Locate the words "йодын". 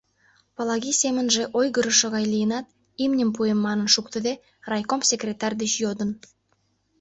5.83-6.11